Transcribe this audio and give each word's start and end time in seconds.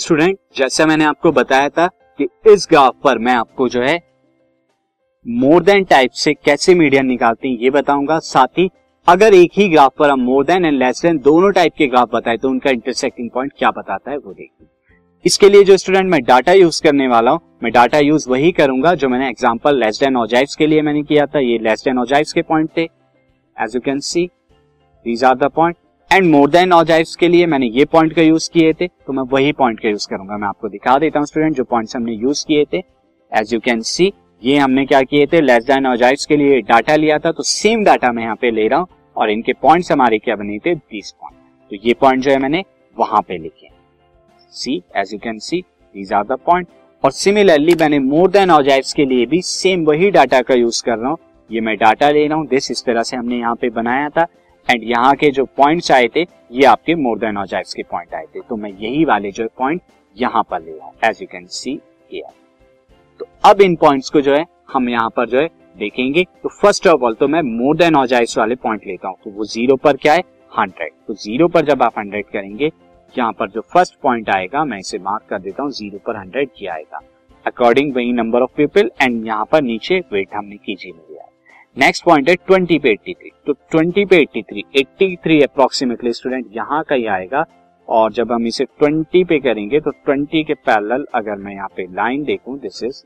Student, 0.00 0.36
जैसा 0.56 0.84
मैंने 0.86 1.04
आपको 1.04 1.30
बताया 1.32 1.68
था 1.68 1.86
कि 2.18 2.26
इस 2.48 2.66
ग्राफ 2.70 2.94
पर 3.04 3.18
मैं 3.18 3.32
आपको 3.34 3.68
जो 3.68 3.80
है 3.82 3.98
मोर 5.26 5.62
देन 5.62 5.84
टाइप 5.84 6.10
से 6.12 6.32
कैसे 6.34 6.74
मीडियन 6.74 7.06
निकालते 7.06 7.48
हैं, 7.48 7.58
ये 7.58 7.70
बताऊँगा। 7.70 8.18
साथ 8.20 8.58
ही, 8.58 8.68
अगर 9.08 9.34
एक 9.34 9.50
ही 9.54 9.68
ग्राफ 9.68 9.92
पर 9.98 10.10
हम 10.10 10.20
more 10.20 10.44
than 10.44 10.64
and 10.64 10.78
less 10.78 11.02
than 11.02 11.18
दोनों 11.20 11.50
टाइप 11.52 11.72
के 11.78 11.86
ग्राफ 11.86 12.08
बताए 12.12 12.36
तो 12.36 12.48
उनका 12.48 12.70
इंटरसेक्टिंग 12.70 13.28
पॉइंट 13.30 13.52
क्या 13.58 13.70
बताता 13.70 14.10
है, 14.10 14.16
वो 14.16 14.32
देखिए। 14.32 14.66
इसके 15.24 15.48
लिए 15.48 15.64
जो 15.64 15.76
स्टूडेंट, 15.76 16.10
मैं 16.10 16.22
डाटा 16.22 16.52
यूज़ 16.52 16.82
करने 16.82 17.08
वाला 17.08 17.30
हूँ, 17.30 17.40
मैं 17.62 17.72
डाटा 17.72 17.98
यूज़ 17.98 18.28
वही 18.30 18.52
करूँगा 18.52 18.94
जो 18.94 19.08
मैंने 19.08 19.28
एग्ज़ाम्पल 19.28 19.80
लेस 19.80 20.00
देन 20.00 20.16
ऑजाइव्स 20.16 20.56
के 20.56 20.66
लिए 20.66 20.82
मैंने 20.82 21.02
किया 21.02 21.26
था। 21.26 21.40
ये 21.40 21.58
लेस 21.60 21.84
देन 21.84 21.98
ऑजाइव्स 21.98 22.32
के 22.32 22.42
पॉइंट 22.44 22.70
थे। 22.76 22.82
As 22.82 23.74
you 23.74 23.80
can 23.82 24.00
see 24.00 24.26
these 25.06 25.24
are 25.24 25.36
the 25.36 25.50
point 25.50 25.76
and 26.10 26.26
more 26.26 26.48
than 26.50 26.72
ogives 26.72 27.14
के 27.16 27.26
लिए 27.28 27.46
मैंने 27.46 27.66
ये 27.66 27.84
पॉइंट 27.84 28.12
का 28.12 28.22
यूज़ 28.22 28.48
किए 28.52 28.72
थे 28.72 28.86
तो 28.86 29.12
मैं 29.12 29.22
वही 29.32 29.52
पॉइंट 29.52 29.80
का 29.80 29.88
यूज़ 29.88 30.06
करूँगा। 30.10 30.36
मैं 30.36 30.48
आपको 30.48 30.68
दिखा 30.68 30.96
देता 30.98 31.18
हूँ 31.18 31.26
स्टूडेंट 31.26 31.56
जो 31.56 31.64
पॉइंट्स 31.64 31.96
हमने 31.96 32.12
यूज़ 32.12 32.44
किए 32.46 32.64
थे। 32.72 32.78
एज 33.32 33.52
यू 33.54 33.60
कैन 33.60 33.80
सी 33.82 34.12
ये 34.42 34.56
हमने 34.58 34.84
क्या 34.86 35.02
किए 35.02 35.26
थे? 35.26 35.40
लेस 35.40 35.64
देन 35.64 35.86
ऑजाइव्स 35.86 36.26
के 36.26 36.36
लिए 36.36 36.60
डाटा 36.62 36.96
लिया 36.96 37.18
था 37.18 37.32
तो 37.32 37.42
सेम 37.42 37.84
डाटा 37.84 38.10
मैं 38.12 38.22
यहाँ 38.22 38.36
पे 38.36 38.50
ले 38.50 38.66
रहा 38.68 38.78
हूँ, 38.78 38.88
और 39.16 39.30
इनके 39.30 39.52
पॉइंट्स 39.52 39.92
हमारे 39.92 40.18
क्या 40.18 40.36
बने 40.36 40.58
थे? 40.58 40.74
बीस 40.74 41.10
पॉइंट 41.12 41.36
तो 41.70 41.86
ये 41.86 41.94
पॉइंट 42.00 42.22
जो 42.22 42.30
है 42.30 42.38
मैंने 42.38 42.64
वहाँ 42.96 43.20
पे 43.28 43.38
लिखे 43.38 43.68
see 44.52 44.76
as 44.96 45.12
you 45.12 45.18
can 45.20 45.38
see 45.38 45.60
these 45.60 46.12
are 46.12 46.24
the 46.24 46.38
point 46.46 46.68
और 47.04 47.10
सिमिलरली 47.12 47.74
मैंने 47.80 47.98
मोर 48.00 48.30
देन 48.30 48.50
ऑजाइव्स 48.50 48.92
के 48.94 49.04
लिए 49.04 49.26
भी 49.26 49.42
सेम 49.44 49.84
वही 49.86 50.10
डाटा 50.10 50.42
का 50.42 50.54
यूज़ 50.54 50.82
कर 50.84 50.98
रहा 50.98 51.10
हूँ। 51.10 51.18
ये 51.50 51.60
मैं 51.60 51.76
डाटा 51.76 52.10
ले 52.10 52.26
रहा 52.26 52.38
हूँ। 52.38 52.46
दिस 52.48 52.70
इस 52.70 52.84
तरह 52.84 53.02
से 53.02 53.16
हमने 53.16 53.38
यहाँ 53.38 53.54
पे 53.54 53.70
बनाया 53.70 54.08
था। 54.08 54.26
एंड 54.66 54.82
यहाँ 54.84 55.14
के 55.16 55.30
जो 55.30 55.44
पॉइंट्स 55.56 55.90
आए 55.92 56.08
थे, 56.16 56.26
ये 56.52 56.64
आपके 56.64 56.94
मोर 56.96 57.18
देन 57.18 57.36
ऑजाइव्स 57.38 57.74
के 57.74 57.82
पॉइंट 57.82 58.14
आए 58.14 58.24
थे। 58.34 58.40
तो 58.40 58.56
मैं 58.56 58.70
यही 58.72 59.04
वाले 59.04 59.30
जो 59.32 59.46
पॉइंट 59.58 59.82
यहाँ 60.16 60.42
पर 60.50 60.60
ले 60.60 60.72
रहा 60.72 60.86
हूँ। 60.86 60.94
As 61.04 61.22
you 61.22 61.28
can 61.32 61.46
see 61.48 61.70
here 62.12 62.32
तो 63.20 63.26
अब 63.44 63.60
इन 63.60 63.76
पॉइंट्स 63.76 64.10
को 64.10 64.20
जो 64.20 64.34
है, 64.34 64.44
हम 64.72 64.88
यहाँ 64.88 65.10
पर 65.16 65.28
जो 65.28 65.40
है 65.40 65.48
देखेंगे। 65.76 66.24
तो 66.42 66.48
फ़र्स्ट 66.50 66.86
ऑफ़ 66.86 67.02
ऑल 67.04 67.14
तो 67.14 67.28
मैं 67.28 67.42
मोर 67.44 67.76
देन 67.76 67.96
ऑजाइव्स 67.96 68.38
वाले 68.38 68.54
पॉइंट 68.56 68.86
लेता 68.86 69.08
हूँ। 69.08 69.16
तो 69.24 69.30
वो 69.30 69.44
ज़ीरो 69.46 69.76
पर 69.76 69.96
क्या 69.96 70.14
है? 70.14 70.22
हंड्रेड 70.52 70.92
तो 71.06 71.14
ज़ीरो 71.16 71.48
पर 71.48 71.64
जब 71.64 71.82
आप 71.82 71.98
हंड्रेड 71.98 72.26
करेंगे, 72.26 72.70
यहाँ 73.14 73.32
पर 73.32 73.50
जो 73.50 73.60
फ़र्स्ट 73.62 73.94
पॉइंट 74.02 74.30
आएगा, 74.30 74.64
मैं 74.64 74.78
इसे 74.78 74.98
मार्क 75.00 75.26
कर 75.30 75.38
देता 75.40 75.62
हूँ 75.62 75.70
ज़ीरो 75.72 75.98
पर 76.06 76.16
हंड्रेड 76.16 76.50
ये 76.62 76.68
आएगा। 76.68 77.00
अकॉर्डिंग 77.46 77.94
वही 77.94 78.12
नंबर 78.12 78.42
ऑफ़ 78.42 78.50
पीपल 78.56 78.90
एंड 79.02 79.26
यहाँ 79.26 79.44
पर 79.52 79.62
नीचे 79.62 79.98
वेट 80.12 80.34
हमने 80.34 80.56
कीजिए 80.56 80.92
नेक्स्ट 81.76 82.04
पॉइंट 82.04 82.28
है 82.28 82.34
ट्वेंटी 82.36 82.78
पे 82.78 82.90
एट्टी 82.90 83.12
थ्री 83.14 83.30
तो 83.46 83.52
ट्वेंटी 83.70 84.04
पे 84.04 84.16
eighty 84.16 84.42
three 84.42 84.64
eighty 84.76 85.14
three 85.16 85.40
approximately 85.42 86.12
student 86.12 86.46
यहाँ 86.52 86.82
का 86.84 86.94
ही 86.94 87.06
आएगा 87.06 87.44
और 87.88 88.12
जब 88.12 88.32
हम 88.32 88.46
इसे 88.46 88.64
ट्वेंटी 88.64 89.22
पे 89.24 89.38
करेंगे 89.40 89.80
तो 89.80 89.90
ट्वेंटी 89.90 90.42
के 90.44 90.54
पैरेलल 90.54 91.06
अगर 91.14 91.36
मैं 91.36 91.54
यहाँ 91.54 91.68
पे 91.76 91.86
लाइन 91.94 92.24
देखूँ 92.24 92.58
दिस 92.58 92.82
इज़ 92.84 93.02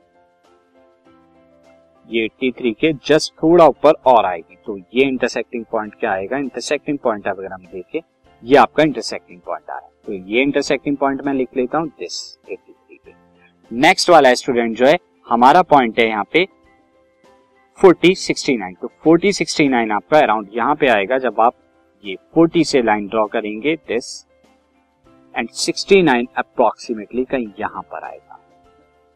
ये 2.07 2.27
83 2.43 2.73
के 2.73 2.91
जस्ट 3.07 3.33
थोड़ा 3.33 3.65
ऊपर 3.65 3.93
और 4.07 4.25
आएगी। 4.25 4.55
तो 4.65 4.77
ये 4.77 5.03
इंटरसेक्टिंग 5.03 5.63
पॉइंट 5.71 5.95
क्या 5.99 6.11
आएगा? 6.11 6.37
इंटरसेक्टिंग 6.37 6.97
पॉइंट 6.97 7.27
अगर 7.27 7.51
हम 7.53 7.63
देखें, 7.71 7.99
ये 8.43 8.57
आपका 8.57 8.83
इंटरसेक्टिंग 8.83 9.39
पॉइंट 9.39 9.69
आ 9.69 9.73
रहा 9.73 9.85
है। 9.85 9.91
तो 10.05 10.13
ये 10.31 10.41
इंटरसेक्टिंग 10.41 10.97
पॉइंट 10.97 11.21
मैं 11.21 11.33
लिख 11.33 11.57
लेता 11.57 11.77
हूँ 11.77 11.87
दिस 11.99 12.19
83 12.45 12.97
पे 13.05 13.13
नेक्स्ट 13.71 14.09
वाला 14.09 14.33
स्टूडेंट 14.33 14.77
जो 14.77 14.85
है, 14.85 14.97
हमारा 15.27 15.61
पॉइंट 15.63 15.99
है 15.99 16.07
यहाँ 16.07 16.25
पे 16.33 16.45
40 17.79 18.21
69 18.21 18.75
तो 18.81 18.89
40 19.05 19.41
69 19.41 19.91
आपका 19.91 20.19
अराउंड 20.19 20.49
यहाँ 20.53 20.75
पे 20.75 20.87
आएगा 20.87 21.17
जब 21.17 21.39
आप 21.41 21.53
ये 22.03 22.15
40 22.37 22.63
से 22.63 22.81
लाइन 22.81 23.07
ड्रॉ 23.07 23.25
करेंगे 23.27 23.75
दिस 23.87 24.05
एंड 25.35 25.49
69 25.49 26.25
अप्रोक्सीमेटली 26.37 27.23
कहीं 27.25 27.47
यहाँ 27.59 27.81
पर 27.91 28.03
आएगा। 28.03 28.39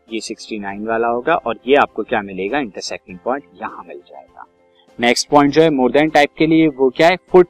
ये 0.07 0.19
69 0.21 0.87
वाला 0.87 1.07
होगा 1.07 1.35
और 1.35 1.59
ये 1.67 1.75
आपको 1.75 2.03
क्या 2.03 2.21
मिलेगा? 2.21 2.59
इंटरसेक्टिंग 2.59 3.17
पॉइंट 3.25 3.43
यहाँ 3.61 3.83
मिल 3.87 4.01
जाएगा। 4.07 4.45
नेक्स्ट 4.99 5.29
पॉइंट 5.29 5.53
जो 5.53 5.61
है 5.61 5.69
मोर 5.69 5.91
देन 5.91 6.09
टाइप 6.09 6.33
के 6.37 6.47
लिए 6.47 6.67
वो 6.69 6.89
क्या 6.89 7.07
है? 7.07 7.17
फुट 7.31 7.47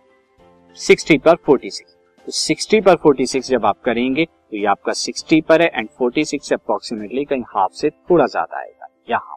60 0.77 1.19
पर 1.19 1.35
46 1.49 1.81
तो 2.27 2.31
60 2.33 2.81
पर 2.85 2.95
46 3.07 3.49
जब 3.49 3.65
आप 3.65 3.81
करेंगे 3.85 4.25
तो 4.25 4.57
ये 4.57 4.65
आपका 4.67 4.93
60 4.95 5.41
पर 5.47 5.61
है 5.61 5.71
एंड 5.73 5.89
फोर्टी 5.89 6.25
सिक्स 6.25 6.53
अप्रोक्सीमेटली 6.53 7.25
कहीं 7.25 7.43
हाफ़ 7.47 7.73
से 7.73 7.89
थोड़ा 7.89 8.25
ज़्यादा 8.27 8.59
आएगा। 8.59 8.87
यहाँ 9.09 9.35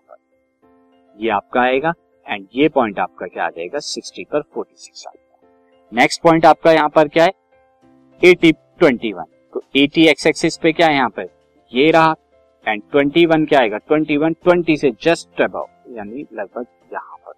ये 1.19 1.31
आपका 1.31 1.61
आएगा 1.61 1.93
एंड 2.27 2.47
ये 2.55 2.69
पॉइंट 2.69 2.99
आपका 2.99 3.27
क्या 3.27 3.45
आ 3.45 3.49
जाएगा 3.51 3.79
60 3.79 4.25
पर 4.33 4.43
46 4.59 5.07
आएगा 5.07 5.49
नेक्स्ट 5.93 6.23
पॉइंट 6.23 6.47
आपका 6.47 6.73
यहाँ 6.73 6.89
पर 6.89 7.09
क्या 7.09 7.25
है? 7.25 7.33
80 8.21 8.53
21 8.83 9.25
तो 9.55 9.63
80 9.77 10.07
एक्स 10.09 10.27
एक्सिस 10.27 10.57
पे 10.59 10.73
क्या 10.73 10.87
है 10.89 10.95
यहाँ 10.95 11.09
पर? 11.11 11.29
ये 11.73 11.91
रहा 11.91 12.15
एंड 12.67 12.83
21 12.97 13.49
क्या 13.49 13.61
आएगा? 13.61 13.79
21 13.93 14.35
20 14.49 14.77
से 14.77 14.91
जस्ट 15.03 15.41
अबव 15.41 15.67
यानी 15.97 16.27
लगभग 16.33 16.67
यहाँ 16.93 17.17
पर। 17.17 17.35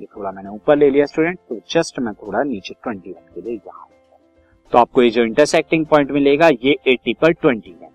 ये 0.00 0.06
थोड़ा 0.16 0.30
मैंने 0.30 0.48
ऊपर 0.50 0.76
ले 0.76 0.90
लिया 0.90 1.06
स्टूडेंट 1.06 1.38
तो 1.48 1.60
जस्ट 1.70 1.98
मैं 2.00 2.14
थोड़ा 2.14 2.42
नीचे 2.42 2.74
21 2.86 3.14
के 3.34 3.40
लिए 3.40 3.54
यहाँ 3.56 3.84
तो 4.72 4.78
आपको 4.78 5.02
ये 5.02 5.10
जो 5.10 5.22
इंटरसेक्टिंग 5.24 5.84
पॉइंट 5.86 6.10
मिलेगा, 6.10 6.48
ये 6.48 6.76
80 6.88 7.14
पर 7.20 7.32
20 7.44 7.82
है। 7.82 7.90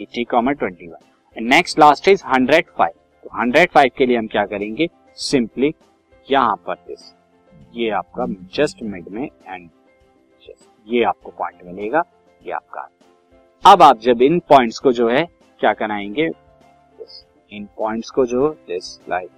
80 0.00 0.24
कॉमा 0.24 0.52
21 0.52 0.92
नेक्स्ट 1.36 1.78
लास्ट 1.78 2.08
इज़ 2.08 2.22
105 2.26 2.88
तो 2.88 3.01
105 3.32 3.90
के 3.96 4.06
लिए 4.06 4.16
हम 4.16 4.26
क्या 4.26 4.44
करेंगे? 4.46 4.88
सिंपली 5.16 5.72
यहाँ 6.28 6.56
पर 6.66 6.74
दिस 6.88 7.12
ये 7.74 7.88
आपका 7.90 8.26
जस्ट 8.54 8.82
मिड 8.82 9.08
में 9.08 9.24
एंड 9.24 9.68
ये 10.86 11.02
आपको 11.04 11.30
पॉइंट 11.30 11.62
मिलेगा, 11.64 12.02
ये 12.42 12.52
आपका. 12.52 12.88
अब 13.64 13.82
आप 13.82 13.98
जब 13.98 14.22
इन 14.22 14.38
पॉइंट्स 14.48 14.78
को 14.78 14.92
जो 14.92 15.08
है, 15.08 15.24
क्या 15.60 15.72
कराएँगे? 15.72 16.28
इन 17.52 17.68
पॉइंट्स 17.78 18.10
को 18.10 18.26
जो 18.26 18.48
दिस 18.68 18.98
लाइक 19.08 19.30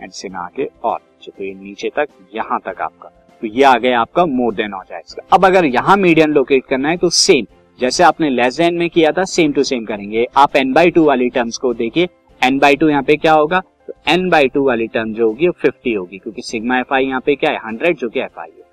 एंड 0.00 0.10
से 0.10 0.28
आगे 0.38 0.68
और 0.84 0.98
तो 1.26 1.44
ये 1.44 1.54
नीचे 1.54 1.90
तक, 1.96 2.08
यहाँ 2.34 2.60
तक 2.60 2.80
आपका. 2.80 3.08
तो 3.42 3.46
ये 3.46 3.64
आ 3.64 3.76
गया 3.76 4.00
आपका 4.00 4.24
मोर 4.26 4.54
देन 4.54 4.72
हो 4.72 4.82
जाएगा. 4.84 5.26
अब 5.32 5.44
अगर 5.46 5.64
यहाँ 5.66 5.96
मीडियन 5.96 6.32
लोकेट 6.32 6.66
करना 6.66 6.88
है 6.88 6.96
तो 6.96 7.10
सेम 7.10 7.46
जैसे 7.80 8.02
आपने 8.04 8.30
लेस 8.30 8.56
देन 8.56 8.74
में 8.74 8.88
किया 8.90 9.10
था 9.12 9.24
सेम 9.24 9.52
टू 9.52 9.62
सेम 9.62 9.84
करेंगे। 9.84 10.26
आप 10.36 10.56
एन 10.56 10.72
बाई 10.72 10.90
टू 10.90 11.04
वाली 11.04 11.28
टर्म्स 11.28 11.56
को 11.58 11.72
देखिए। 11.74 12.08
एन 12.42 12.58
बाई 12.58 12.76
टू 12.76 12.88
यहाँ 12.88 13.02
पे 13.02 13.16
क्या 13.16 13.32
होगा? 13.32 13.60
तो 13.86 13.92
एन 14.08 14.28
बाई 14.30 14.48
टू 14.48 14.64
वाली 14.64 14.86
टर्म 14.86 15.12
जो 15.14 15.26
होगी, 15.26 15.46
वो 15.46 15.52
फिफ्टी 15.52 15.92
होगी, 15.92 16.18
क्योंकि 16.18 16.42
सिग्मा 16.42 16.78
एफ़ 16.78 16.94
आई 16.94 17.04
यहाँ 17.04 17.20
पे 17.20 17.34
क्या 17.34 17.50
है? 17.50 17.58
हंड्रेड 17.58 17.96
जो 17.96 18.08
कि 18.08 18.20
एफ़ 18.20 18.40
आई 18.40 18.48
है। 18.48 18.64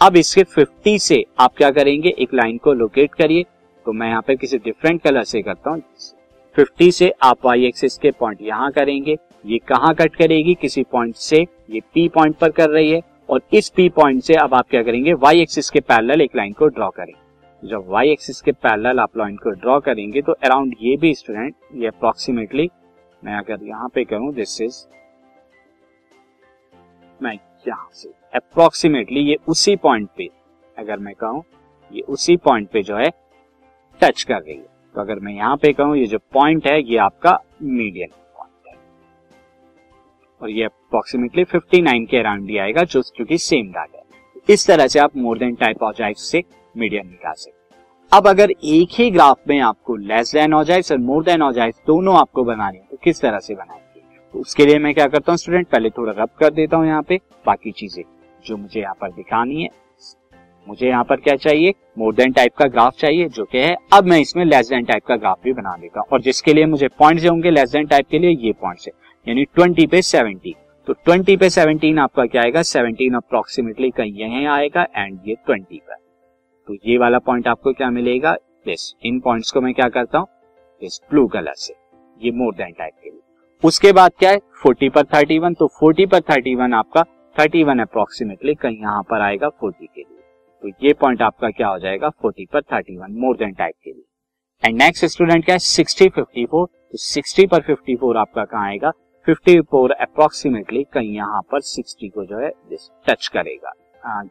अब 0.00 0.16
इसके 0.16 0.42
फिफ्टी 0.42 0.98
से 0.98 1.24
आप 1.38 1.54
क्या 1.56 1.70
करेंगे? 1.70 2.14
एक 2.18 2.34
लाइन 2.34 2.58
को 2.58 2.72
लोकेट 2.72 3.14
करिए। 3.14 3.44
तो 3.86 3.92
मैं 3.92 4.08
यहाँ 4.08 4.22
पे 4.26 4.36
किसी 4.36 4.58
डिफरेंट 4.58 5.00
कलर 5.02 5.24
से 5.24 5.42
करता 5.42 5.70
हूँ। 5.70 5.82
फिफ्टी 6.56 6.90
से 6.92 7.12
आप 7.22 7.46
वाई 7.46 7.64
एक्सिस 7.64 7.96
के 7.98 8.10
पॉइंट 8.10 8.42
यहाँ 8.42 8.70
करेंगे। 8.72 9.16
ये 9.46 9.58
कहाँ 9.58 9.94
कट 9.94 10.16
करेगी? 10.16 10.54
किसी 10.54 10.82
पॉइंट 10.82 11.14
से। 11.14 11.40
ये 11.70 11.80
पी 11.94 12.08
पॉइंट 12.08 12.36
पर 12.36 12.50
कर 12.50 12.70
रही 12.70 12.90
है। 12.90 13.00
और 13.30 13.42
इस 13.52 13.68
पी 13.68 13.88
पॉइंट 13.88 14.22
से 14.22 14.34
अब 14.34 14.54
आप 14.54 14.68
क्या 14.70 14.82
करेंगे? 14.82 15.12
वाई 15.12 15.40
एक्सिस 15.40 15.70
के 15.70 15.80
पैरेलल 15.80 16.20
एक 16.20 16.36
लाइन 16.36 16.52
को 16.52 16.66
ड्रॉ 16.66 16.90
करेंगे। 16.90 17.21
जब 17.62 17.84
वाई 17.88 18.10
एक्सिस 18.10 18.40
के 18.40 18.52
पैरेलल 18.52 19.00
आप 19.00 19.16
लाइन 19.16 19.36
को 19.36 19.50
ड्रॉ 19.50 19.78
करेंगे 19.80 20.22
तो 20.22 20.32
अराउंड 20.32 20.74
ये 20.80 20.96
भी 20.96 21.14
स्टूडेंट 21.14 21.54
ये 21.74 21.86
अप्रोक्सीमेटली 21.86 22.70
मैं 23.22 23.36
अगर 23.38 23.64
यहाँ 23.64 23.88
पे 23.88 24.04
करूँ 24.04 24.32
दिस 24.34 24.60
इज़ 24.60 24.84
मैं 27.22 27.34
यहाँ 27.68 27.88
से 27.92 28.08
अप्रोक्सीमेटली 28.34 29.20
ये 29.20 29.36
उसी 29.48 29.74
पॉइंट 29.76 30.08
पे, 30.16 30.28
अगर 30.76 30.98
मैं 30.98 31.14
कहूँ, 31.14 31.42
ये 31.90 32.00
उसी 32.00 32.36
पॉइंट 32.36 32.68
पे 32.70 32.82
जो 32.82 32.96
है 32.96 33.10
टच 34.00 34.22
कर 34.22 34.40
रही 34.40 34.56
है। 34.56 34.66
तो 34.94 35.00
अगर 35.00 35.18
मैं 35.18 35.32
यहाँ 35.32 35.56
पे 35.56 35.72
कहूँ, 35.72 35.96
ये 35.96 36.06
जो 36.06 36.18
पॉइंट 36.32 36.66
है, 36.66 36.82
ये 36.82 36.96
आपका 36.98 37.38
मीडियन 37.62 38.08
और 40.40 40.50
ये 40.50 40.64
अप्रोक्सीमेटली 40.64 41.44
59 41.44 42.06
के 42.06 42.18
अराउंड 42.18 42.50
ही 42.50 42.56
आएगा, 42.58 42.82
जो 42.84 43.02
क्योंकि 43.16 43.38
सेम 43.38 43.72
डाटा 43.72 43.98
है। 43.98 44.04
इस 44.48 44.66
तरह 44.66 44.86
से 44.86 44.98
आप 44.98 45.16
मोर 45.16 45.38
देन 45.38 45.54
टाइप 45.54 45.82
ऑफ़ 45.82 46.02
से 46.16 46.42
मीडियम 46.74 47.06
निकाल 47.06 47.34
सकते। 47.34 47.60
अब 48.12 48.28
अगर 48.28 48.50
एक 48.50 48.88
ही 48.92 49.10
ग्राफ 49.10 49.38
में 49.48 49.58
आपको 49.60 49.96
लेस 49.98 50.32
देन 50.34 50.54
ऑजाइव 50.54 50.84
और 50.92 50.98
मोर 51.00 51.24
देन 51.24 51.42
ऑजाइव 51.42 51.74
दोनों 51.86 52.16
आपको 52.16 52.44
बनाने 52.44 52.78
तो 52.80 52.96
किस 53.04 53.20
तरह 53.20 53.38
से 53.38 53.54
बनाएँगे? 53.54 54.00
तो 54.34 54.38
उसके 54.38 54.66
लिए 54.66 54.78
मैं 54.78 54.94
क्या 54.94 55.06
करता 55.06 55.32
हूँ 55.32 55.36
स्टूडेंट 55.38 55.68
पहले 55.68 55.90
थोड़ा 55.90 56.12
रब 56.12 56.28
कर 56.38 56.50
देता 56.52 56.76
हूँ 56.76 56.86
यहाँ 56.86 57.02
पे, 57.02 57.20
बाकी 57.46 57.72
चीज़ें 57.72 58.02
जो 58.44 58.56
मुझे 58.56 58.80
यहाँ 58.80 58.94
पर 59.00 59.10
दिखानी 59.12 59.62
है। 59.62 59.68
मुझे 60.66 60.86
यहाँ 60.88 61.04
पर 61.04 61.16
क्या 61.16 61.34
चाहिए? 61.36 61.72
मोर 61.98 62.14
देन 62.14 62.32
टाइप 62.32 62.54
का 62.54 62.66
ग्राफ 62.66 62.96
चाहिए, 62.96 63.28
जो 63.28 63.44
कि 63.44 63.58
है, 63.58 63.76
अब 63.92 64.04
मैं 64.04 64.18
इसमें 64.18 64.44
लेस 64.44 64.68
देन 64.68 64.84
टाइप 64.84 65.04
का 65.04 65.16
ग्राफ 65.16 65.38
भी 65.44 65.52
बना 65.52 65.76
देता 65.76 66.00
हूँ। 66.00 66.08
और 66.12 66.20
जिसके 66.22 66.54
लिए 66.54 66.66
मुझे 66.66 66.88
पॉइंट्स 66.98 67.26
होंगे 67.26 67.50
लेस 67.50 67.70
देन 67.70 67.86
टाइप 67.86 68.08
के 68.10 68.18
लिए 68.18 68.30
ये 68.38 68.52
पॉइंट्स 68.52 68.86
है, 68.86 68.92
यानी 69.26 69.44
ट्वेंटी 69.46 69.86
पे 69.86 70.02
सेवनटीन 70.02 70.54
तो 70.88 70.92
ट्वेंटी 70.94 71.36
पे 71.36 71.48
सेवनटीन 71.50 71.98
आपका 71.98 72.24
क्या 72.26 72.42
आएगा? 72.42 72.62
सेवनटीन 72.64 73.14
अप्रोक्सीमेटली 73.14 73.90
कहीं 73.90 74.14
यहीं 74.14 74.46
आएगा 74.48 74.86
एंड 74.96 75.18
ये 75.26 75.34
ट्वेंटी 75.46 75.78
पर। 75.78 75.96
तो 76.68 76.74
ये 76.86 76.96
वाला 76.98 77.18
पॉइंट 77.20 77.48
आपको 77.48 77.72
क्या 77.72 77.90
मिलेगा? 77.90 78.32
दिस 78.66 78.94
इन 79.06 79.18
पॉइंट्स 79.20 79.50
को 79.52 79.60
मैं 79.60 79.72
क्या 79.74 79.88
करता 79.88 80.18
हूँ? 80.18 80.26
इस 80.82 81.00
ब्लू 81.10 81.26
कलर 81.28 81.54
से। 81.56 81.74
ये 82.20 82.30
मोर 82.32 82.54
देन 82.54 82.72
टाइप 82.72 82.92
के 82.94 83.10
लिए। 83.10 83.20
उसके 83.62 83.92
बाद 83.92 84.12
क्या 84.18 84.30
है? 84.30 84.38
फोर्टी 84.62 84.88
पर 84.88 85.04
थर्टी 85.04 85.38
वन 85.38 85.54
तो 85.54 85.66
फोर्टी 85.80 86.06
पर 86.06 86.20
थर्टी 86.20 86.54
वन 86.54 86.74
आपका 86.74 87.02
थर्टी 87.36 87.62
वन 87.64 87.78
अप्रोक्सीमेटली 87.78 88.54
कहीं 88.54 88.80
यहाँ 88.80 89.02
पर 89.10 89.20
आएगा 89.20 89.48
फोर्टी 89.50 89.86
के 89.86 90.00
लिए। 90.00 90.20
तो 90.62 90.86
ये 90.86 90.92
पॉइंट 90.94 91.22
आपका 91.22 91.50
क्या 91.50 91.68
हो 91.68 91.78
जाएगा? 91.78 92.08
फोर्टी 92.12 92.46
पर 92.52 92.62
thirty 92.62 92.96
one 92.96 93.18
more 93.20 93.36
than 93.36 93.52
type 93.54 93.74
के 93.84 93.90
लिए। 93.90 94.04
एंड 94.62 94.78
नेक्स्ट 94.78 95.04
स्टूडेंट 95.06 95.44
क्या 95.44 95.54
है? 95.54 95.58
सिक्सटी 95.58 96.08
फिफ्टी 96.08 96.46
फोर 96.46 96.66
तो 96.66 96.98
सिक्सटी 97.00 97.46
पर 97.46 97.62
फिफ्टी 97.62 97.96
फोर 97.96 98.16
आपका 98.16 98.44
कहाँ 98.44 98.68
आएगा? 98.68 98.90
फिफ्टी 99.26 99.60
फोर 99.60 99.92
अप्रोक्सीमेटली 99.92 100.84
कहीं 100.92 101.14
यहाँ 101.14 101.42
पर 101.52 101.60
सिक्सटी 101.66 102.08
को 102.08 102.24
जो 102.24 102.38
है 102.38 102.50
टच 103.08 103.28
करेगा। 103.28 103.72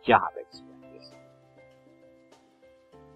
यहाँ 0.09 0.29
पे। 0.29 0.69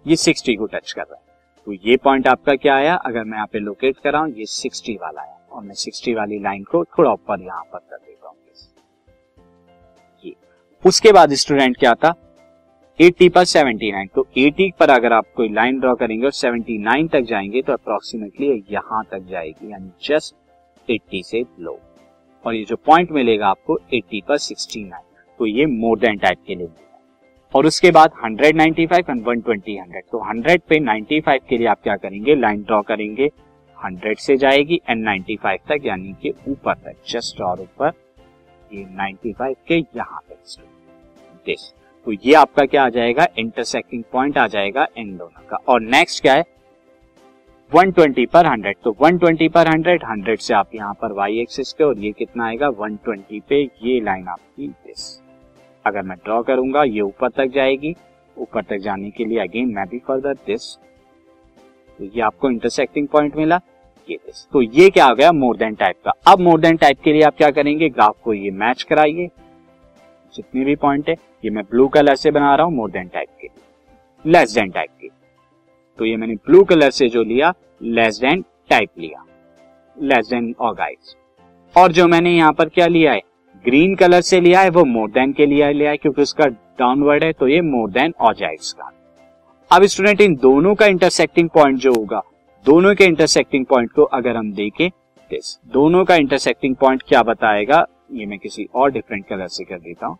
ये 0.06 0.16
सिक्सटी 0.16 0.54
को 0.56 0.66
टच 0.66 0.92
कर 0.92 1.02
रहा 1.02 1.14
है। 1.14 1.24
तो 1.66 1.72
ये 1.72 1.96
पॉइंट 1.96 2.26
आपका 2.28 2.54
क्या 2.54 2.74
आया? 2.76 2.94
अगर 2.96 3.24
मैं 3.24 3.36
यहाँ 3.36 3.46
पे 3.46 3.58
लोकेट 3.58 3.98
कर 3.98 4.12
रहा 4.12 4.22
हूँ, 4.22 4.32
ये 4.32 4.46
सिक्सटी 4.46 4.94
वाला 4.94 5.22
आया। 5.22 5.38
और 5.52 5.62
मैं 5.62 5.74
सिक्सटी 5.74 6.14
वाली 6.14 6.38
लाइन 6.38 6.62
को 6.64 6.84
थोड़ा 6.84 7.12
ऊपर 7.12 7.40
यहाँ 7.40 7.62
पर 7.72 7.78
कर 7.78 7.96
देता 7.96 8.28
हूँ। 8.28 8.36
ये। 10.24 10.34
उसके 10.84 11.12
बाद 11.12 11.32
स्टूडेंट 11.34 11.76
क्या 11.76 11.94
था? 11.94 12.14
80 12.98 13.28
पर 13.28 13.44
79 13.44 14.08
तो 14.14 14.26
80 14.38 14.70
पर 14.80 14.90
अगर 14.90 15.12
आप 15.12 15.26
कोई 15.36 15.48
लाइन 15.48 15.80
ड्रॉ 15.80 15.94
करेंगे 15.94 16.26
और 16.26 16.32
79 16.32 17.08
तक 17.08 17.20
जाएँगे 17.20 17.62
तो 17.62 17.72
अप्रोक्सीमेटली 17.72 18.64
यहाँ 18.70 19.02
तक 19.04 19.26
जाएगी, 19.30 19.72
यानी 19.72 19.90
जस्ट 20.02 20.34
80 20.88 21.22
से 21.22 21.44
लो 21.60 21.78
और 22.44 22.54
ये 22.54 22.64
जो 22.64 22.76
पॉइंट 22.76 23.10
मिलेगा 23.12 23.48
आपको 23.48 23.78
80 23.94 24.20
पर 24.28 24.38
69 24.38 25.02
तो 25.38 25.46
ये 25.46 25.66
मोर 25.66 25.98
देन 25.98 26.18
टाइप 26.18 26.38
के 26.46 26.54
लिए 26.54 26.66
और 27.52 27.66
उसके 27.66 27.90
बाद 27.90 28.12
195 28.24 29.10
एंड 29.10 29.24
120 29.24 29.76
100 29.80 30.02
तो 30.12 30.18
100 30.24 30.58
पे 30.68 30.78
95 30.80 31.38
के 31.48 31.58
लिए 31.58 31.66
आप 31.66 31.82
क्या 31.82 31.96
करेंगे? 31.96 32.34
लाइन 32.34 32.62
ड्रॉ 32.62 32.80
करेंगे। 32.82 33.30
100 33.78 34.18
से 34.20 34.36
जाएगी 34.36 34.80
एंड 34.88 35.04
95 35.06 35.58
तक, 35.68 35.80
यानी 35.84 36.14
कि 36.22 36.32
ऊपर 36.48 36.74
तक 36.74 36.96
जस्ट 37.08 37.40
और 37.40 37.60
ऊपर। 37.60 37.92
ये 38.70 38.84
95 38.96 39.54
के 39.68 39.78
यहाँ 39.96 40.20
तक 40.28 40.62
दिस 41.46 41.72
तो 42.06 42.12
ये 42.14 42.34
आपका 42.34 42.64
क्या 42.64 42.84
आ 42.84 42.88
जाएगा? 42.88 43.26
इंटरसेक्टिंग 43.38 44.02
पॉइंट 44.12 44.38
आ 44.38 44.46
जाएगा 44.46 44.86
इन 44.98 45.16
दोनों 45.16 45.46
का। 45.48 45.56
और 45.68 45.80
नेक्स्ट 45.82 46.22
क्या 46.22 46.34
है? 46.34 46.44
120 47.72 48.26
पर 48.32 48.46
100 48.46 48.74
तो 48.84 48.92
120 49.00 49.48
पर 49.54 49.68
100 49.68 50.04
100 50.04 50.40
से 50.40 50.54
आप 50.54 50.74
यहाँ 50.74 50.94
पर 51.02 51.14
y 51.20 51.30
एक्सिस 51.40 51.72
पे 51.72 51.84
और 51.84 51.98
ये 51.98 52.12
कितना 52.12 52.46
आएगा? 52.46 52.68
120 52.70 53.40
पे। 53.48 53.62
ये 53.82 54.00
लाइन 54.00 54.28
आपकी 54.28 54.68
दिस 54.68 55.08
अगर 55.86 56.02
मैं 56.02 56.16
ड्रॉ 56.18 56.42
करूँगा, 56.42 56.82
ये 56.84 57.00
ऊपर 57.00 57.28
तक 57.30 57.50
जाएगी। 57.54 57.94
ऊपर 58.36 58.62
तक 58.62 58.78
जाने 58.78 59.10
के 59.10 59.24
लिए 59.24 59.38
अगेन 59.40 59.72
मैं 59.74 59.86
भी 59.88 59.98
फर्दर 60.08 60.34
दिस 60.46 60.76
तो 61.98 62.04
ये 62.04 62.20
आपको 62.22 62.50
इंटरसेक्टिंग 62.50 63.06
पॉइंट 63.08 63.36
मिला। 63.36 63.60
ये 64.08 64.16
दिस 64.16 64.46
तो 64.52 64.62
ये 64.62 64.88
क्या 64.90 65.04
आ 65.06 65.14
गया? 65.14 65.30
मोर 65.32 65.56
देन 65.56 65.74
टाइप 65.74 65.96
का। 66.04 66.12
अब 66.26 66.40
मोर 66.40 66.60
देन 66.60 66.76
टाइप 66.76 67.00
के 67.04 67.12
लिए 67.12 67.22
आप 67.22 67.36
क्या 67.36 67.50
करेंगे? 67.50 67.88
ग्राफ 67.88 68.16
को 68.24 68.34
ये 68.34 68.50
मैच 68.52 68.82
कराइए। 68.82 69.28
जितने 70.34 70.64
भी 70.64 70.74
पॉइंट 70.76 71.08
है, 71.08 71.14
ये 71.44 71.50
मैं 71.50 71.64
ब्लू 71.64 71.86
कलर 71.88 72.16
से 72.16 72.30
बना 72.30 72.54
रहा 72.54 72.66
हूँ 72.66 72.74
मोर 72.74 72.90
देन 72.90 73.08
टाइप 73.08 73.28
के 73.40 73.48
लेस 74.24 74.54
देन 74.54 74.70
टाइप 74.70 74.90
के 75.00 75.08
तो 75.98 76.04
ये 76.04 76.16
मैंने 76.16 76.34
ब्लू 76.46 76.62
कलर 76.64 76.90
से 76.90 77.08
जो 77.08 77.22
लिया 77.24 77.52
लेस 77.82 78.18
देन 78.20 78.44
टाइप 78.70 78.90
लिया। 78.98 79.24
लेस 79.96 80.28
देन 80.28 80.54
और 80.60 80.74
गाइस 80.74 81.14
और 81.74 81.92
जो 81.92 82.06
मैंने 82.08 82.36
यहाँ 82.36 82.52
पर 82.52 82.68
क्या 82.68 82.86
लिया 82.88 83.12
है? 83.12 83.20
ग्रीन 83.64 83.94
कलर 83.96 84.20
से 84.20 84.40
लिया 84.40 84.60
है, 84.60 84.70
वो 84.70 84.84
मोर 84.84 85.10
देन 85.10 85.32
के 85.32 85.46
लिए 85.46 85.72
लिया 85.72 85.90
है, 85.90 85.96
क्योंकि 85.96 86.22
उसका 86.22 86.46
डाउनवर्ड 86.78 87.24
है 87.24 87.32
तो 87.32 87.48
ये 87.48 87.60
मोर 87.62 87.90
देन 87.90 88.14
और 88.20 88.34
जाएगा 88.34 88.92
अब 89.70 89.84
स्टूडेंट 89.84 90.20
इन 90.20 90.34
दोनों 90.36 90.74
का 90.74 90.86
इंटरसेक्टिंग 90.86 91.48
पॉइंट 91.48 91.78
जो 91.78 91.92
होगा, 91.92 92.22
दोनों 92.66 92.94
के 92.94 93.04
इंटरसेक्टिंग 93.04 93.64
पॉइंट 93.66 93.92
को 93.92 94.02
अगर 94.04 94.36
हम 94.36 94.52
देखें 94.52 94.88
दिस 95.30 95.58
दोनों 95.72 96.04
का 96.04 96.16
इंटरसेक्टिंग 96.16 96.74
पॉइंट 96.76 97.02
क्या 97.08 97.22
बताएगा, 97.22 97.86
ये 98.12 98.26
मैं 98.26 98.38
किसी 98.38 98.68
और 98.74 98.90
डिफरेंट 98.90 99.26
कलर 99.28 99.48
से 99.48 99.64
कर 99.64 99.78
देता 99.78 100.06
हूँ। 100.06 100.18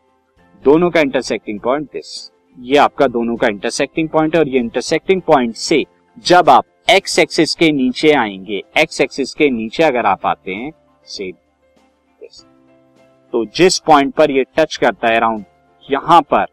दोनों 0.65 0.91
का 0.91 1.01
इंटरसेक्टिंग 1.01 1.61
पॉइंट 1.61 1.87
दिस 1.93 2.31
ये 2.59 2.77
आपका 2.79 3.07
दोनों 3.09 3.37
का 3.37 3.49
इंटरसेक्टिंग 3.49 4.09
पॉइंट 4.09 4.35
है, 4.35 4.41
और 4.41 4.49
ये 4.49 4.59
इंटरसेक्टिंग 4.59 5.23
पॉइंट 5.23 5.55
से 5.57 5.85
जब 6.27 6.51
आप 6.51 6.65
एक्स 6.91 7.19
एक्सिस 7.19 7.55
के 7.55 7.71
नीचे 7.73 8.13
आएँगे 8.15 8.63
एक्स 8.79 9.01
एक्सिस 9.01 9.35
के 9.35 9.51
नीचे 9.51 9.83
अगर 9.83 10.07
आप 10.07 10.27
आते 10.27 10.55
हैं 10.55 10.71
से 11.07 11.33
तो 13.37 13.45
जिस 13.57 13.79
पॉइंट 13.79 14.13
पर 14.15 14.31
ये 14.31 14.43
टच 14.57 14.77
करता 14.77 15.09
है 15.09 15.17
अराउंड 15.17 15.45
यहाँ 15.89 16.21
पर, 16.23 16.45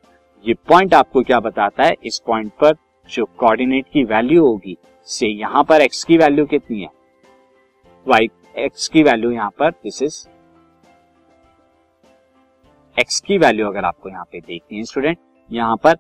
ये 0.45 0.53
पॉइंट 0.69 0.94
आपको 0.94 1.21
क्या 1.21 1.39
बताता 1.39 1.83
है? 1.83 1.94
इस 2.06 2.21
पॉइंट 2.27 2.51
पर 2.62 2.74
जो 3.09 3.25
कोऑर्डिनेट 3.38 3.85
की 3.94 4.03
वैल्यू 4.03 4.45
होगी, 4.45 4.75
से 5.07 5.27
यहाँ 5.27 5.63
पर 5.63 5.81
एक्स 5.81 6.03
की 6.03 6.18
वैल्यू 6.18 6.45
कितनी 6.45 6.81
है? 6.81 6.89
वाई 8.06 8.27
एक्स 8.56 8.88
की 8.88 9.03
वैल्यू 9.03 9.31
यहाँ 9.31 9.50
पर 9.59 9.69
दिस 9.71 10.01
इज़ 10.03 10.18
एक्स 12.97 13.19
की 13.19 13.38
वैल्यू 13.38 13.68
अगर 13.68 13.86
आपको 13.86 14.09
यहाँ 14.09 14.25
पे 14.31 14.39
देखनी 14.39 14.77
है 14.77 14.83
स्टूडेंट 14.83 15.18
यहाँ 15.50 15.75
पर 15.83 15.95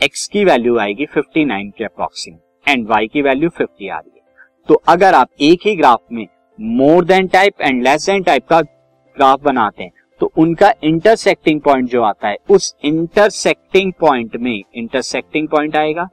एक्स 0.00 0.26
की 0.28 0.44
वैल्यू 0.44 0.76
आएगी 0.78 1.06
59 1.06 1.70
के 1.78 1.84
अप्रोक्सीमेट 1.84 2.68
एंड 2.68 2.86
वाई 2.88 3.06
की 3.06 3.22
वैल्यू 3.22 3.50
50 3.50 3.90
आ 3.90 3.98
रही 3.98 4.12
है। 4.16 4.44
तो 4.68 4.82
अगर 4.88 5.14
आप 5.14 5.30
एक 5.40 5.66
ही 5.66 5.74
ग्राफ 5.76 6.02
में 6.12 6.26
more 6.58 7.04
than 7.04 7.28
type 7.28 7.60
and 7.60 7.82
less 7.82 8.06
than 8.06 8.22
type 8.22 8.46
का 8.48 8.60
ग्राफ 8.60 9.40
बनाते 9.42 9.82
हैं 9.82 9.92
तो 10.20 10.30
उनका 10.38 10.72
इंटरसेक्टिंग 10.84 11.60
पॉइंट 11.60 11.88
जो 11.88 12.02
आता 12.02 12.28
है, 12.28 12.36
उस 12.50 12.74
इंटरसेक्टिंग 12.84 13.92
पॉइंट 14.00 14.36
में 14.36 14.62
इंटरसेक्टिंग 14.74 15.48
पॉइंट 15.48 15.76
आएगा 15.76 16.08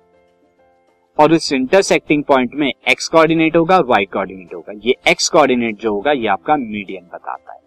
और 1.17 1.33
उस 1.33 1.51
इंटरसेक्टिंग 1.53 2.23
पॉइंट 2.23 2.53
में 2.55 2.67
एक्स 2.67 3.07
कोऑर्डिनेट 3.07 3.55
होगा 3.55 3.79
वाई 3.79 4.05
कोऑर्डिनेट 4.05 4.53
होगा। 4.53 4.73
ये 4.83 4.95
एक्स 5.07 5.29
कोऑर्डिनेट 5.29 5.79
जो 5.79 5.93
होगा, 5.93 6.11
ये 6.11 6.27
आपका 6.27 6.55
मीडियन 6.57 7.03
बताता 7.13 7.53
है। 7.53 7.59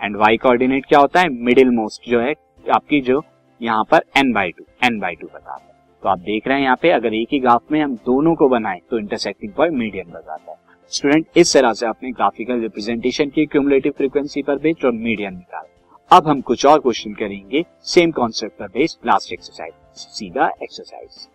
एंड 0.00 0.16
वाई 0.16 0.36
कोऑर्डिनेट 0.36 0.86
क्या 0.86 0.98
होता 0.98 1.20
है? 1.20 1.28
मिडिल 1.28 1.70
मोस्ट 1.70 2.10
जो 2.10 2.20
है, 2.20 2.34
आपकी 2.66 3.00
जो 3.00 3.22
यहाँ 3.60 3.84
पर 3.84 4.04
N 4.16 4.32
by 4.32 4.50
two 4.50 4.64
N 4.84 4.98
by 5.00 5.14
two 5.14 5.26
बताता 5.26 5.62
है। 5.62 5.74
तो 6.02 6.08
आप 6.08 6.18
देख 6.20 6.48
रहे 6.48 6.56
हैं 6.56 6.64
यहाँ 6.64 6.78
पे, 6.82 6.90
अगर 6.90 7.14
एक 7.14 7.28
ही 7.32 7.38
ग्राफ 7.40 7.72
में 7.72 7.80
हम 7.82 7.94
दोनों 7.96 8.34
को 8.34 8.48
बनाए 8.48 8.80
तो 8.90 8.98
इंटरसेक्टिंग 8.98 9.52
पॉइंट 9.52 9.74
मीडियन 9.74 10.10
बताता 10.10 10.50
है। 10.50 10.65
स्टूडेंट 10.92 11.26
इस 11.36 11.52
तरह 11.54 11.72
से 11.72 11.86
आपने 11.86 12.10
ग्राफिकल 12.10 12.60
रिप्रेजेंटेशन 12.60 13.28
की 13.28 13.44
क्यूमुलेटिव 13.46 13.92
फ्रीक्वेंसी 13.96 14.42
पर 14.42 14.58
बेस्ड 14.58 14.84
और 14.84 14.92
मीडियन 14.92 15.34
निकाला। 15.34 16.16
अब 16.16 16.28
हम 16.28 16.40
कुछ 16.40 16.66
और 16.66 16.80
क्वेश्चन 16.80 17.14
करेंगे 17.14 17.64
सेम 17.84 18.10
कॉन्सेप्ट 18.10 18.58
पर 18.58 18.66
बेस्ड 18.68 19.06
लास्ट 19.06 19.32
एक्सरसाइज 19.32 19.72
सीधा 19.96 20.50
exercise 20.62 21.26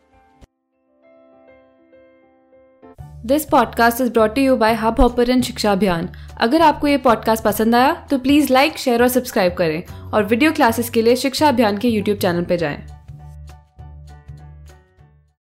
this 3.25 3.45
podcast 3.45 4.01
is 4.01 4.11
brought 4.11 4.37
you 4.37 4.55
by 4.55 4.73
Hubhopper 4.99 5.41
शिक्षा 5.41 5.71
अभियान 5.71 6.09
अगर 6.41 6.61
आपको 6.61 6.87
ये 6.87 6.97
पॉडकास्ट 6.97 7.43
पसंद 7.43 7.75
आया 7.75 7.93
तो 8.11 8.17
प्लीज़ 8.19 8.53
लाइक 8.53 8.77
शेयर 8.77 9.01
और 9.01 9.07
सब्सक्राइब 9.07 9.53
करें। 9.53 9.83
और 10.13 10.23
वीडियो 10.23 10.51
क्लासेस 10.51 10.89
के 10.89 11.01
लिए 11.01 11.15
शिक्षा 11.15 11.49
अभियान 11.49 11.77
के 11.77 11.89
यूट्यूब 11.89 12.17
चैनल 12.17 12.43
पर 12.43 12.55
जाएँ। 12.55 12.90